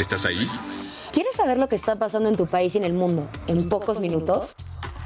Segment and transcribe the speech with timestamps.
[0.00, 0.48] ¿Estás ahí?
[1.12, 4.00] ¿Quieres saber lo que está pasando en tu país y en el mundo en pocos
[4.00, 4.54] minutos?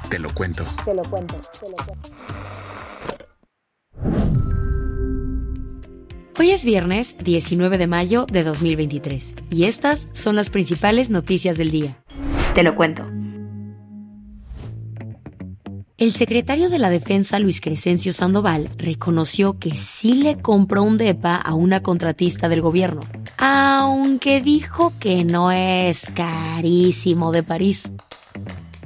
[0.09, 0.63] Te lo cuento.
[0.85, 1.35] Te lo cuento.
[1.59, 2.09] Te lo cuento.
[6.39, 11.71] Hoy es viernes 19 de mayo de 2023 y estas son las principales noticias del
[11.71, 12.01] día.
[12.53, 13.03] Te lo cuento.
[15.97, 21.37] El secretario de la Defensa, Luis Crescencio Sandoval, reconoció que sí le compró un DEPA
[21.37, 22.99] a una contratista del gobierno,
[23.37, 27.91] aunque dijo que no es carísimo de París.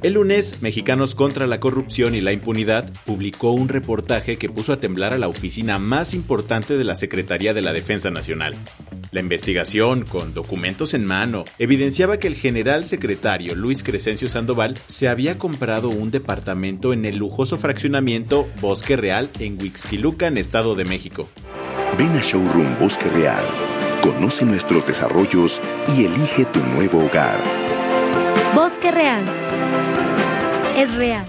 [0.02, 4.80] El lunes, Mexicanos contra la Corrupción y la Impunidad publicó un reportaje que puso a
[4.80, 8.54] temblar a la oficina más importante de la Secretaría de la Defensa Nacional.
[9.12, 15.08] La investigación, con documentos en mano, evidenciaba que el general secretario Luis Crescencio Sandoval se
[15.08, 21.28] había comprado un departamento en el lujoso fraccionamiento Bosque Real en Huixquilucan, Estado de México.
[21.98, 23.89] Ven a Showroom Bosque Real.
[24.02, 27.42] Conoce nuestros desarrollos y elige tu nuevo hogar.
[28.54, 29.28] Bosque Real.
[30.76, 31.26] Es real.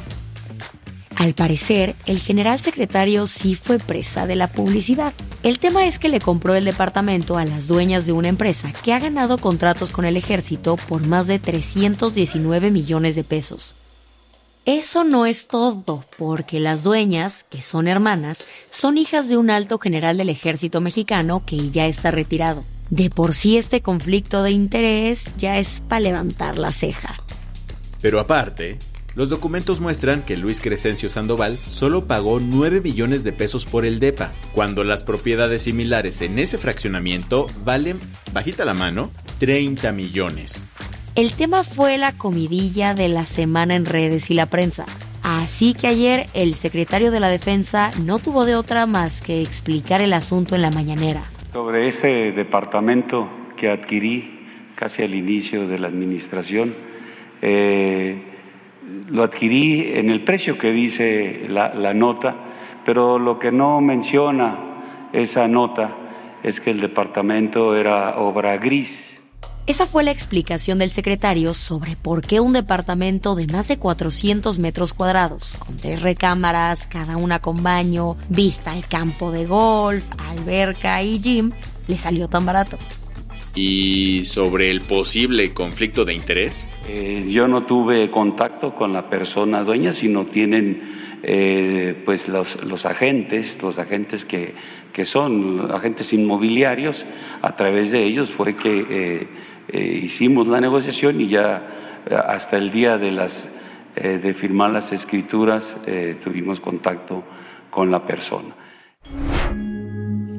[1.18, 5.14] Al parecer, el general secretario sí fue presa de la publicidad.
[5.44, 8.94] El tema es que le compró el departamento a las dueñas de una empresa que
[8.94, 13.76] ha ganado contratos con el ejército por más de 319 millones de pesos.
[14.74, 19.80] Eso no es todo, porque las dueñas, que son hermanas, son hijas de un alto
[19.80, 22.64] general del ejército mexicano que ya está retirado.
[22.90, 27.18] De por sí este conflicto de interés ya es para levantar la ceja.
[28.02, 28.80] Pero aparte,
[29.14, 34.00] los documentos muestran que Luis Crescencio Sandoval solo pagó 9 millones de pesos por el
[34.00, 38.00] DEPA, cuando las propiedades similares en ese fraccionamiento valen,
[38.32, 40.70] bajita la mano, 30 millones.
[41.22, 44.86] El tema fue la comidilla de la semana en redes y la prensa.
[45.22, 50.02] Así que ayer el secretario de la Defensa no tuvo de otra más que explicar
[50.02, 51.22] el asunto en la mañanera.
[51.54, 56.74] Sobre ese departamento que adquirí casi al inicio de la administración,
[57.44, 58.20] eh,
[59.08, 62.36] lo adquirí en el precio que dice la nota,
[62.84, 64.58] pero lo que no menciona
[65.14, 65.96] esa nota
[66.42, 69.21] es que el departamento era obra gris.
[69.68, 74.58] Esa fue la explicación del secretario sobre por qué un departamento de más de 400
[74.58, 81.02] metros cuadrados, con tres recámaras, cada una con baño, vista al campo de golf, alberca
[81.04, 81.52] y gym,
[81.88, 82.80] le salió tan barato.
[83.54, 86.66] ¿Y sobre el posible conflicto de interés?
[86.88, 92.86] Eh, yo no tuve contacto con la persona dueña, sino tienen eh, pues los, los,
[92.86, 94.56] agentes, los agentes que,
[94.92, 97.06] que, son agentes inmobiliarios,
[97.44, 99.28] a través de ellos fue que eh,
[99.68, 103.48] eh hicimos la negociación y ya eh, hasta el día de, las,
[103.96, 105.64] de firmar las escrituras
[106.24, 107.24] tuvimos contacto
[107.70, 108.56] con la persona.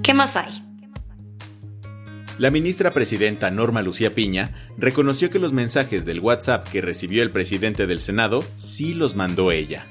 [0.03, 0.63] ¿Qué más hay?
[2.39, 7.31] La ministra presidenta Norma Lucía Piña reconoció que los mensajes del WhatsApp que recibió el
[7.31, 9.87] presidente del Senado sí los mandó ella.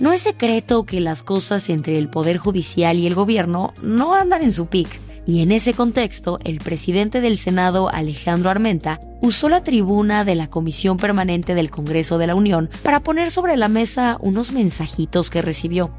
[0.00, 4.42] No es secreto que las cosas entre el Poder Judicial y el gobierno no andan
[4.42, 4.88] en su pic.
[5.26, 10.48] Y en ese contexto, el presidente del Senado, Alejandro Armenta, usó la tribuna de la
[10.48, 15.42] Comisión Permanente del Congreso de la Unión para poner sobre la mesa unos mensajitos que
[15.42, 15.90] recibió.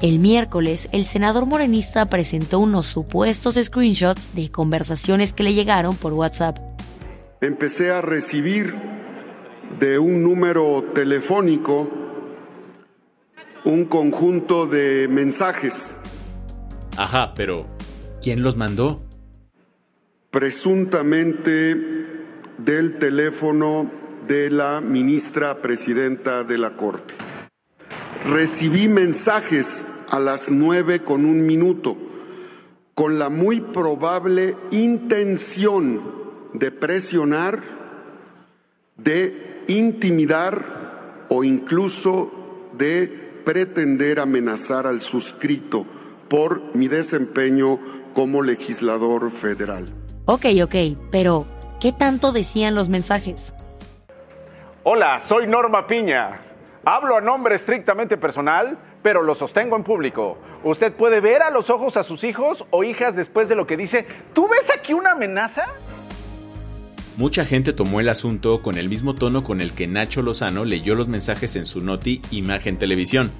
[0.00, 6.14] El miércoles, el senador morenista presentó unos supuestos screenshots de conversaciones que le llegaron por
[6.14, 6.56] WhatsApp.
[7.42, 8.74] Empecé a recibir
[9.78, 11.86] de un número telefónico
[13.66, 15.74] un conjunto de mensajes.
[16.96, 17.66] Ajá, pero
[18.22, 19.00] ¿quién los mandó?
[20.30, 21.76] Presuntamente
[22.58, 23.90] del teléfono
[24.28, 27.14] de la ministra presidenta de la Corte.
[28.26, 31.96] Recibí mensajes a las nueve con un minuto,
[32.94, 36.02] con la muy probable intención
[36.52, 37.62] de presionar,
[38.98, 42.30] de intimidar o incluso
[42.76, 45.86] de pretender amenazar al suscrito
[46.28, 49.84] por mi desempeño como legislador federal.
[50.26, 50.74] Ok, ok,
[51.10, 51.46] pero
[51.80, 53.54] ¿qué tanto decían los mensajes?
[54.82, 56.40] Hola, soy Norma Piña.
[56.84, 60.38] Hablo a nombre estrictamente personal, pero lo sostengo en público.
[60.64, 63.76] Usted puede ver a los ojos a sus hijos o hijas después de lo que
[63.76, 64.06] dice.
[64.34, 65.64] ¿Tú ves aquí una amenaza?
[67.16, 70.94] Mucha gente tomó el asunto con el mismo tono con el que Nacho Lozano leyó
[70.94, 73.30] los mensajes en su noti Imagen Televisión.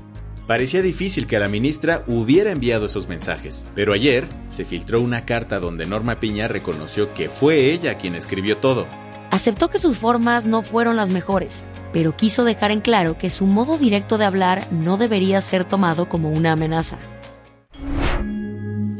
[0.51, 5.61] Parecía difícil que la ministra hubiera enviado esos mensajes, pero ayer se filtró una carta
[5.61, 8.89] donde Norma Piña reconoció que fue ella quien escribió todo.
[9.31, 13.47] Aceptó que sus formas no fueron las mejores, pero quiso dejar en claro que su
[13.47, 16.99] modo directo de hablar no debería ser tomado como una amenaza.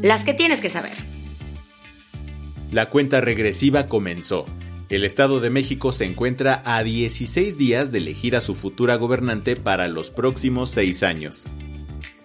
[0.01, 0.93] Las que tienes que saber.
[2.71, 4.45] La cuenta regresiva comenzó.
[4.91, 9.55] El Estado de México se encuentra a 16 días de elegir a su futura gobernante
[9.55, 11.47] para los próximos seis años.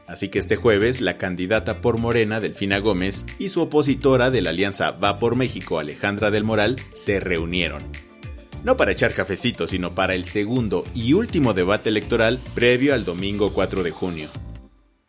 [0.08, 4.50] Así que este jueves la candidata por Morena, Delfina Gómez, y su opositora de la
[4.50, 7.84] alianza Va por México, Alejandra del Moral, se reunieron
[8.64, 13.52] no para echar cafecito, sino para el segundo y último debate electoral previo al domingo
[13.52, 14.28] 4 de junio.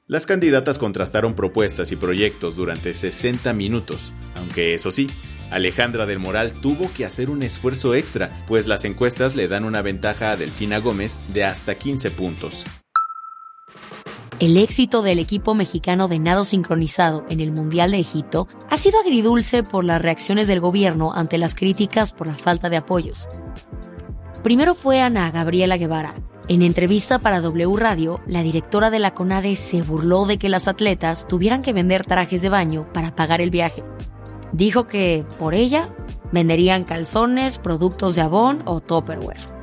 [0.06, 5.10] Las candidatas contrastaron propuestas y proyectos durante 60 minutos, aunque eso sí,
[5.52, 9.82] Alejandra del Moral tuvo que hacer un esfuerzo extra, pues las encuestas le dan una
[9.82, 12.66] ventaja a Delfina Gómez de hasta 15 puntos.
[14.40, 19.00] El éxito del equipo mexicano de nado sincronizado en el Mundial de Egipto ha sido
[19.00, 23.28] agridulce por las reacciones del gobierno ante las críticas por la falta de apoyos.
[24.44, 26.14] Primero fue Ana Gabriela Guevara.
[26.50, 30.68] En entrevista para W Radio, la directora de la CONADE se burló de que las
[30.68, 33.84] atletas tuvieran que vender trajes de baño para pagar el viaje.
[34.52, 35.90] Dijo que, por ella,
[36.32, 39.58] venderían calzones, productos de abón o Tupperware.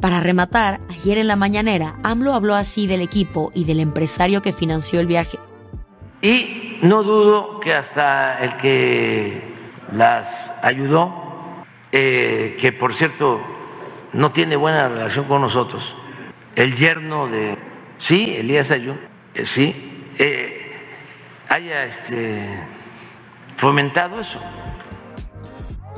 [0.00, 4.52] Para rematar, ayer en la mañanera, AMLO habló así del equipo y del empresario que
[4.52, 5.38] financió el viaje.
[6.22, 9.42] Y no dudo que hasta el que
[9.92, 10.26] las
[10.62, 11.12] ayudó,
[11.92, 13.40] eh, que por cierto
[14.12, 15.82] no tiene buena relación con nosotros,
[16.56, 17.56] el yerno de,
[17.98, 18.94] sí, Elías Ayú,
[19.34, 19.74] eh, sí,
[20.18, 20.72] eh,
[21.48, 22.48] haya este,
[23.60, 24.38] fomentado eso.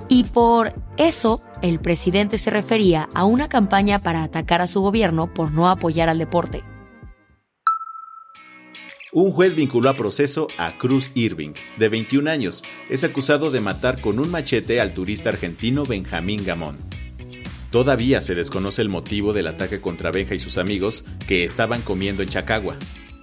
[0.09, 5.33] Y por eso el presidente se refería a una campaña para atacar a su gobierno
[5.33, 6.65] por no apoyar al deporte.
[9.15, 12.65] Un juez vinculó a proceso a Cruz Irving, de 21 años.
[12.89, 16.79] Es acusado de matar con un machete al turista argentino Benjamín Gamón.
[17.71, 22.23] Todavía se desconoce el motivo del ataque contra Benja y sus amigos que estaban comiendo
[22.23, 22.77] en Chacagua.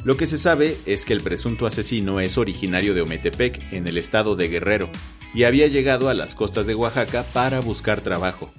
[0.04, 3.98] Lo que se sabe es que el presunto asesino es originario de Ometepec, en el
[3.98, 4.90] estado de Guerrero,
[5.34, 8.50] y había llegado a las costas de Oaxaca para buscar trabajo.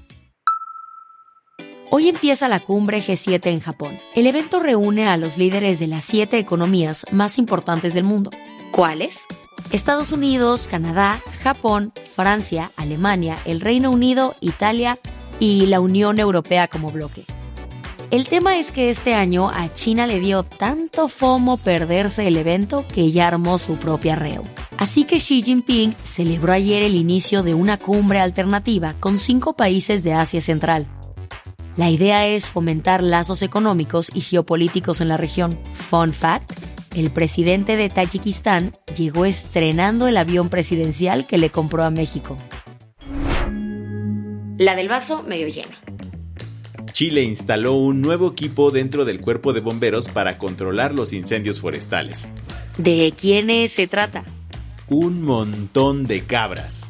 [1.90, 3.98] Hoy empieza la cumbre G7 en Japón.
[4.14, 8.31] El evento reúne a los líderes de las siete economías más importantes del mundo.
[8.70, 9.19] ¿Cuáles?
[9.72, 14.98] Estados Unidos, Canadá, Japón, Francia, Alemania, el Reino Unido, Italia
[15.40, 17.25] y la Unión Europea como bloque.
[18.11, 22.85] El tema es que este año a China le dio tanto fomo perderse el evento
[22.93, 24.43] que ya armó su propia reo.
[24.79, 30.03] Así que Xi Jinping celebró ayer el inicio de una cumbre alternativa con cinco países
[30.03, 30.89] de Asia Central.
[31.77, 35.57] La idea es fomentar lazos económicos y geopolíticos en la región.
[35.73, 36.53] Fun fact,
[36.97, 42.37] el presidente de Tayikistán llegó estrenando el avión presidencial que le compró a México.
[44.59, 45.89] La del vaso medio lleno.
[47.00, 52.30] Chile instaló un nuevo equipo dentro del cuerpo de bomberos para controlar los incendios forestales.
[52.76, 54.23] ¿De quiénes se trata?
[54.87, 56.87] Un montón de cabras.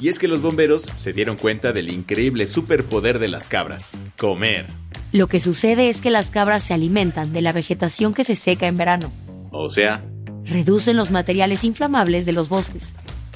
[0.00, 4.64] Y es que los bomberos se dieron cuenta del increíble superpoder de las cabras, comer.
[5.12, 8.66] Lo que sucede es que las cabras se alimentan de la vegetación que se seca
[8.66, 9.12] en verano.
[9.50, 10.06] O sea,
[10.46, 12.94] reducen los materiales inflamables de los bosques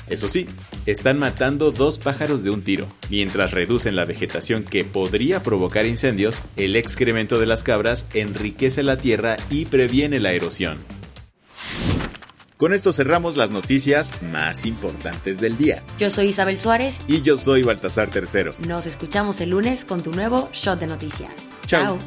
[0.09, 0.47] eso sí,
[0.87, 2.87] están matando dos pájaros de un tiro.
[3.11, 8.97] Mientras reducen la vegetación que podría provocar incendios, el excremento de las cabras enriquece la
[8.97, 10.79] tierra y previene la erosión.
[12.63, 15.83] Con esto cerramos las noticias más importantes del día.
[15.99, 17.01] Yo soy Isabel Suárez.
[17.09, 18.55] Y yo soy Baltasar Tercero.
[18.69, 21.51] Nos escuchamos el lunes con tu nuevo Shot de Noticias.
[21.67, 21.99] Chao.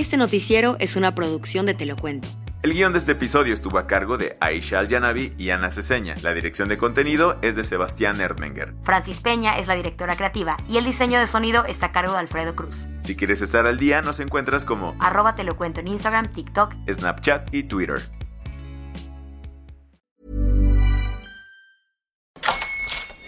[0.00, 2.26] Este noticiero es una producción de Te lo cuento.
[2.62, 6.14] El guion de este episodio estuvo a cargo de Aisha Al-Yanabi y Ana Ceseña.
[6.22, 8.72] La dirección de contenido es de Sebastián Erdmenger.
[8.82, 12.18] Francis Peña es la directora creativa y el diseño de sonido está a cargo de
[12.20, 12.86] Alfredo Cruz.
[13.00, 16.72] Si quieres estar al día, nos encuentras como arroba te lo cuento en Instagram, TikTok,
[16.90, 18.00] Snapchat y Twitter.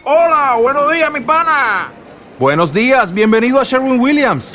[0.05, 1.91] Hola, buenos días, mi pana.
[2.39, 4.55] Buenos días, bienvenido a Sherwin Williams.